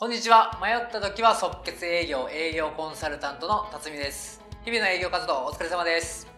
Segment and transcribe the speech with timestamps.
[0.00, 0.56] こんにちは。
[0.62, 4.40] 迷った時は即決営業営業コンサルタントの辰巳です。
[4.64, 6.28] 日々の営業活動お疲れ様です。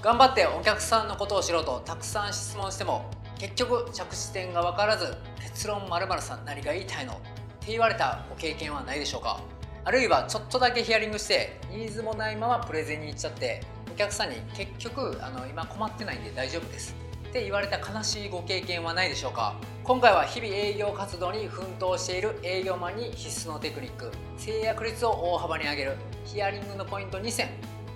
[0.00, 3.10] 頑張ってお客さんのことを知ろうとたくさん質問しても
[3.40, 7.14] 結局着地点が分からず結論まるさん何が言いたいの？
[7.14, 7.16] っ
[7.58, 9.40] て言われたご経験はないでしょうか？
[9.84, 13.62] あるいはちょっとだけヒアリングしてニーズもないままプレゼンに行っちゃって
[13.92, 16.94] お客さんに結局あの今困ってないんで大丈夫です。
[17.28, 19.54] って言われた悲しいご経験はないでしょうか？
[19.84, 27.50] 今回は日々営業活動に奮闘している営業マンに必須のテクニック制約率を大幅に上げるヒアリングのポイント2選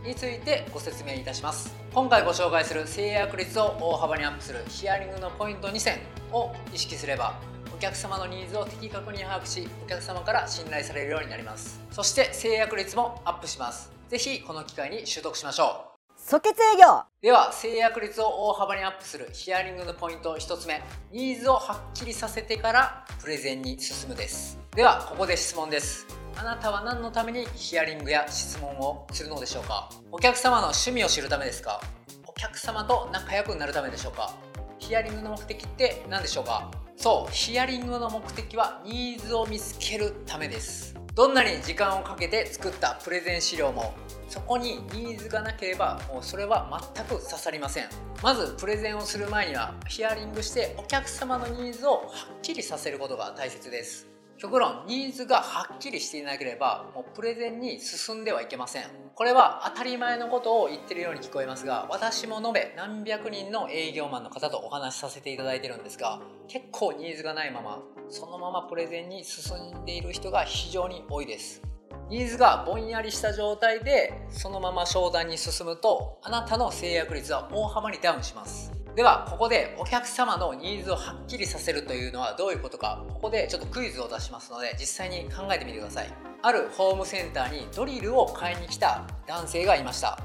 [0.05, 1.75] についてご説明いたします。
[1.95, 5.99] 今回ご紹介する制約率を大幅にアップするヒアリングのポイント2選
[6.31, 7.39] を意識すれば
[7.75, 11.81] お客様のニーズを的確に把握しお客様から信頼されるようになります。
[11.91, 13.91] そして制約率もアップします。
[14.09, 15.92] 是非この機会に習得しましょう。
[16.25, 17.03] 即決営業。
[17.21, 20.81] では制約率を大幅にアップするヒアリングのポイント1つ目。
[21.11, 24.57] ニーズをはっきりさせてからプレゼンに進むです。
[24.71, 26.07] ではここで質問です。
[26.37, 29.91] あなたは何のためにヒアリングや質問をするのでしょうか？
[30.13, 31.81] お客様の趣味を知るためですか？
[32.25, 34.33] お客様と仲良くなるためでしょうか？
[34.79, 36.71] ヒアリングの目的って何でしょうか？
[36.97, 40.95] そうヒアリングの目的はニーズを見つけるためです。
[41.15, 43.93] どんなに時間をかけて作ったプレゼン資料も
[44.31, 47.89] そこにニーズがなければもうそれは全く刺さりません。
[48.23, 51.99] まずプレゼンをする前にはヒアリングしてお客様のニーズをは
[52.39, 54.07] っきりさせることが大切です。
[54.39, 54.85] 極論。
[54.87, 58.85] ニーズがはっきりしていなければもうプレゼンに進んではいけません。
[59.15, 71.63] これは当たり前のことを言ってるように聞こえますが私も延べ何百人の営業マンの方とお話しさせていただいてるんですが結構ニーズがないままそのままプレゼンに進んでいる人が非常に多いです。
[72.09, 78.72] ニーズがぼんやりした状態でそのまま商談に進むとあなたの制約率は大幅にダウンします。
[78.95, 86.13] ではここでお客様のニーズをはっきりさせるというのはどういうことかここでちょっとクイズを出しますので実際に考えてみてください。
[86.43, 90.19] あるホームセンターにドリルを買いに来た男性がいました。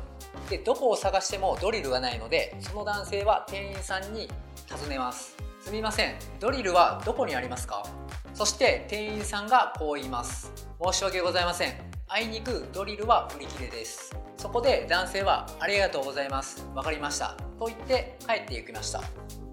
[0.50, 4.28] でどこを探してもドリルがないのでその男性は店員さんに
[4.68, 5.38] 尋ねます。
[5.62, 6.16] すみません。
[6.42, 7.86] ドリルはどこにありますか？
[8.34, 10.52] そして店員さんがこう言います。
[10.84, 11.74] 申し訳ございません。
[12.10, 14.14] あいにくドリルは売り切れです。
[14.36, 16.68] そこで男性はありがとうございます。
[16.76, 17.47] わかりました。
[17.60, 19.02] と言って帰って行きました。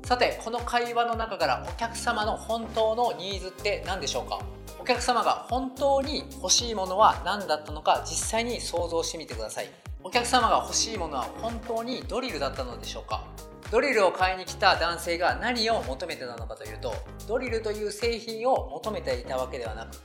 [0.05, 4.41] さてこの会話の中からお客様の本当のニーズって何でしょうか？
[4.79, 9.71] お客様が本当に欲しいものは何だったのか実際に想像してみてください。
[10.03, 13.25] お客様が欲しいものは本当にドリルだったのでしょうか？
[13.71, 16.95] ドリルを買いに来た男性が何を求めてたのかというと
[17.27, 19.97] ドリルという製品を求めていたわけではなく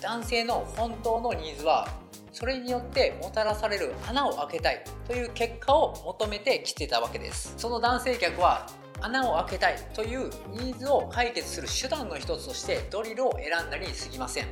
[0.00, 1.86] 男性の本当のニーズは
[2.32, 7.54] それによってもたらされる穴を開けたいという結果を求めてきてたわけです。
[7.56, 8.66] その男性客は
[9.00, 14.46] 穴を開けたいというニーズを解決する手段の一つとしてドリルを選んだに過ぎません。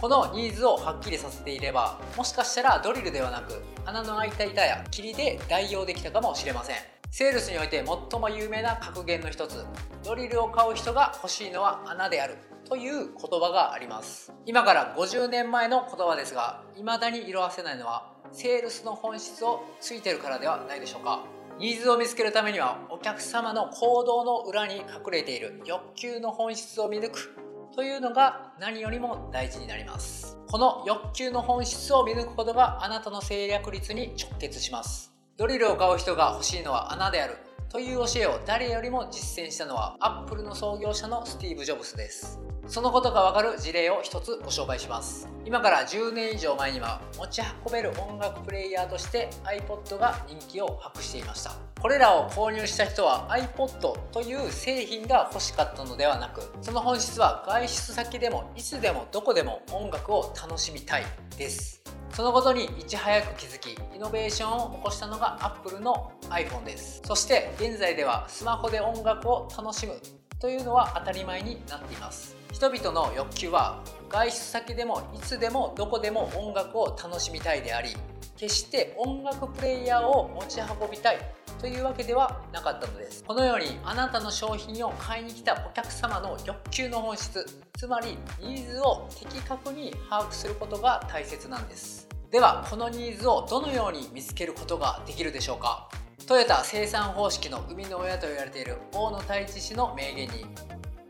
[0.00, 6.76] このニーズをはっきりさせていればもしかしたらドリルではなく穴の開いた板や霧で代用できたかもしれません。
[7.10, 9.64] セールスにおいて最も有名な格言の一つ。
[10.04, 12.36] ドリルを買う人が欲しいのは穴である。
[12.72, 14.32] という言葉があります。
[14.46, 21.22] 今から50年前の言葉ですが未だに色あせないのはセールスの本質をついてるからではないでしょうか。
[21.58, 27.36] ニーズを見つけるためにはお客様の行動の裏に隠れている欲求の本質を見抜く
[27.74, 30.38] というのが何よりも大事になります。
[30.48, 35.12] この欲求の本質を見抜くことがあなたの制約率に直結します。
[35.36, 37.36] ドリルを買う人が欲しいのは穴である。
[37.72, 42.38] という教えを誰よりも実践したのはアップルの創業者のスティーブ・ジョブスです。
[42.66, 45.26] そのことがわかる事例を一つご紹介します。
[45.46, 51.52] 今から10年以上前には持ち運べる音楽プレイヤーとして iPod が人気を博していました。
[51.80, 61.04] これらを購入した人は iPod という製品が欲しかったのではなくその本質は外出先でもいつでもどこでも音楽を楽しみたい
[61.38, 61.82] です。
[62.12, 67.00] そのことにいち早く気づきイノベーションを起こしたのが Apple の iPhone です。
[67.06, 69.94] そして現在ではスマホで音楽を楽しむ
[70.38, 72.36] というのは当たり前になっています。
[72.52, 77.96] 人々の欲求は外出先でもいつでもどこでも音楽を楽しみたいであり
[78.36, 81.18] 決して音楽プレイヤーを持ち運びたい
[81.58, 83.24] というわけではなかったのです。
[83.24, 87.46] このようにあなたの商品を買いに来たお客様の欲求の本質
[87.78, 92.11] つまりニーズを的確に把握することが大切なんです。
[92.32, 95.90] ではこのニーズをどのように見つけることができるでしょうか？
[96.26, 100.46] トヨタ生産方式の生みの親と言われている大野太一氏の名言に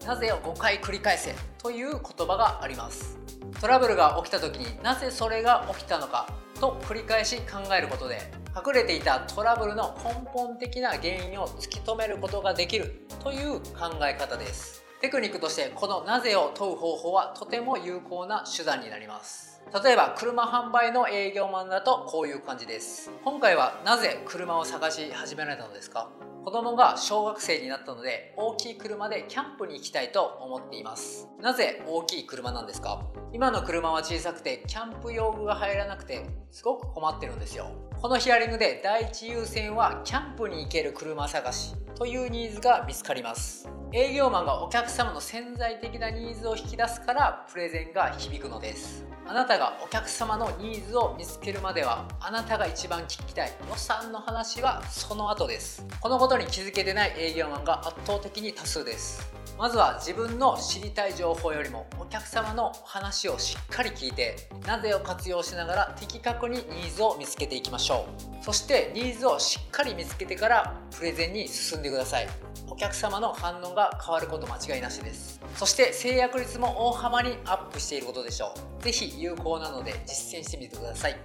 [0.05, 3.21] なぜを5回繰り返せという言葉があります。
[3.61, 6.27] トラブルが起きた時になぜそれが起きたのか
[6.59, 14.81] と繰り返し考えることで隠れていたトラブルの根本的な原因を突き止めることができるという考え方です。
[15.02, 19.60] テクニックとしてこのなぜを問う方法はとても有効な手段になります。
[19.84, 23.10] 例えば車販売の営業マンだとこういう感じです。
[23.25, 26.08] 今回はなぜ車を探し始められたのですか？
[26.44, 31.26] 子供が小学生になったので大きい車でキャンプに行きたいと思っています。
[31.40, 33.02] なぜ大きい車なんですか？
[33.32, 37.72] 今の車は小さくてキャンプ用具が入らなくてすごく困ってるんですよ。
[38.00, 43.69] このヒアリングで第一優先はキャンプに行ける車探しというニーズが見つかります。
[43.94, 49.05] 営業マンがお客様の潜在的なニーズを引き出すからプレゼンが響くのです。
[49.27, 55.87] あなたがお客様のニーズを見つけるまではあなたが一番聞きたい予算の話はその後です。
[56.00, 59.31] このことに気づけてない営業マンが圧倒的に多数です。
[59.59, 68.06] まずは自分の知りたい情報よりもお客様の話をしっかり聞いてなぜを活用しながら的確にニーズを見つけていきましょ
[68.41, 68.43] う。
[68.43, 72.29] そしてニーズをしっかり見つけてからプレゼンに進んでください。
[72.73, 75.43] お客様の反応が変わること間違いなしです。
[75.57, 78.83] そして制約率も大幅にアップしていることでしょう。
[78.83, 81.17] 是非有効なので実践してみてください。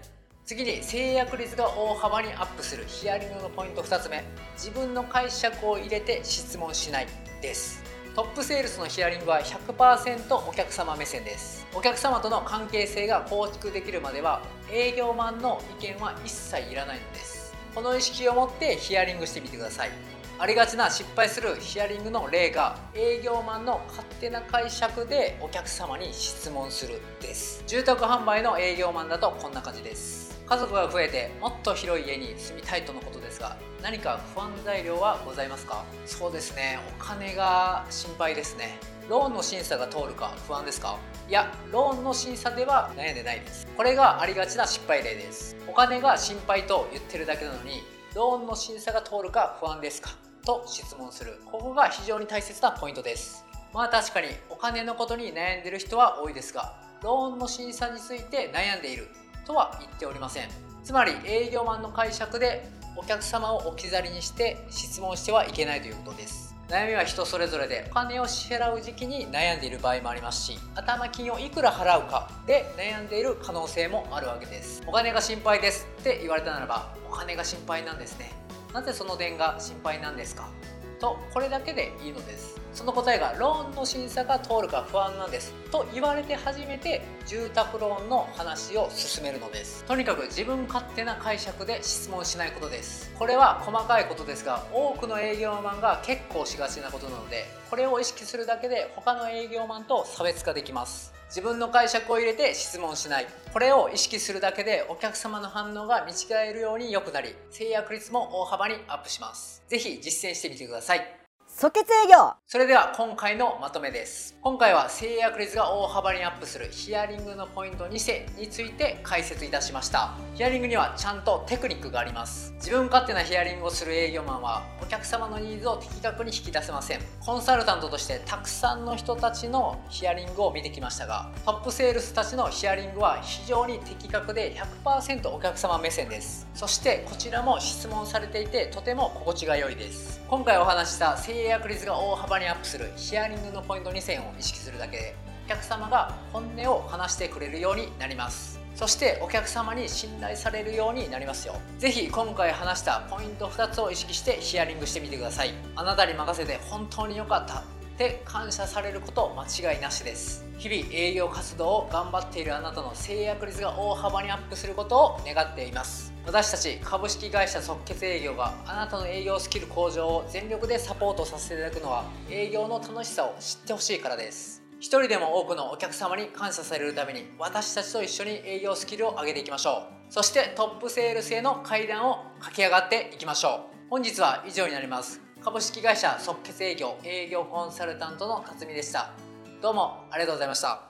[0.43, 4.25] 次に制約率が大幅にアップするヒアリングのポイント2つ目。
[4.57, 7.07] 自分の解釈を入れて質問しない
[7.41, 7.81] です。
[8.13, 11.65] トップセールスのヒアリングは100%お客様目線です。
[11.73, 17.55] お客様との関係性が構築できるまでは営業マンの意見は一切いらないのです。
[17.73, 19.91] この意識を持ってヒアリングしてみてください。
[20.39, 27.63] ありがちな失敗するヒアリングの例が営業マンの勝手な解釈でお客様に質問するです。
[27.65, 30.39] 住宅販売の営業マンだとこんな感じです。
[30.45, 35.83] 家族が増えてもっと広い家に住みたいとのことですが何か不安材料はございますか？
[36.05, 36.77] そうですね。
[36.99, 38.77] お金が心配ですね。
[39.09, 40.99] ローンの審査が通るか不安ですか？
[41.27, 43.65] いやローンの審査では悩んでないです。
[43.75, 45.57] これがありがちな失敗例です。
[45.67, 47.81] お金が心配と言ってるだけなのに
[48.13, 50.11] ローンの審査が通るか不安ですか？
[50.47, 51.41] と質問する。
[51.45, 53.45] ここが非常に大切なポイントです。
[53.73, 56.73] まあ確かにお金のことに悩んでる人は多いですが
[57.03, 59.09] ローンの審査について悩んでいる
[59.45, 60.47] とは言っておりません。
[60.85, 62.65] つまり営業マンの解釈で
[62.95, 66.55] お客様を置き去りにして質問してはいけないということです。
[66.69, 74.81] 悩みは人それぞれでお金を支払う時期に悩んでいる場合もありますし頭金をいくら払うかで悩んでいる可能性もあるわけです。
[74.87, 78.46] お金が心配ですって言われたならばお金が心配なんですね。
[78.77, 80.51] なぜその点が心配なんですか？
[80.99, 82.61] とこれだけでいいのです。
[82.75, 85.51] その答えがローンの審査が通るか不安なんです。
[85.71, 89.83] と言われて初めて住宅ローンの話を進めるのです。
[89.85, 93.11] とにかく自分勝手な解釈で質問しないことです。
[93.17, 101.16] これは細かいことですが多くの営業マンが結構しがちなことなのでこれを意識するだけで他の営業マンと差別化できます。
[101.27, 103.27] 自分の解釈を入れて質問しない。
[103.53, 106.15] これを意識するだけでお客様の反応が見違
[106.49, 109.63] えるように良くなり制約率も大幅にアップします。
[109.67, 111.26] 是非実践してみてください。
[111.59, 112.35] 即決営業。
[112.45, 114.37] それでは今回のまとめです。
[114.41, 120.13] 今回は制約率が大幅にアップするヒアリングのポイント2世について解説いたしました。
[120.35, 122.53] ヒアリングにはちゃんとテクニックがあります。
[122.57, 126.99] 自分勝手なヒアリングをする営業マンはお客様のニーズを的確に引き出せません。
[127.25, 134.53] コンサルタントとしてたくさんの人たちのヒアリングを見てきましたがトップセールスたちのヒアリングは非常に的確で
[134.85, 136.47] 100%お客様目線です。
[136.53, 140.21] そしてこちらも質問されていてとても心地が良いです。
[140.29, 145.15] 今回お話した制約率が大幅にアップするヒアリングのポイント2選を意識するだけで
[145.45, 148.59] お客様が本音を話してくれるようになります。
[148.75, 151.55] そしてお客様に信頼されるようになりますよ。
[151.79, 155.53] 是非今回話したポイント2つを意識してヒアリングしてみてください。
[155.77, 157.63] あなたに任せて本当に良かった。
[157.97, 160.45] て感謝されること間違いなしです。
[160.57, 166.13] 日々営業活動を頑張っているあなたの制約率が大幅にアップすることを願っています。
[166.25, 174.63] 私たち株式会社即決営業があなたの営業スキル向上を全力でサポートさせていただくのは営業の楽しさを知ってほしいからです。
[174.79, 180.13] 一人でも多くのお客様に感謝されるために私たちと一緒に営業スキルを上げていきましょう。
[180.13, 183.77] そしてトップセールスへの階段を駆け上がっていきましょう。
[183.89, 185.26] 本日は以上になります。
[185.47, 189.13] 株式会社即決営業営業コンサルタントの辰巳でした。
[189.61, 190.86] どうもありがとうございました。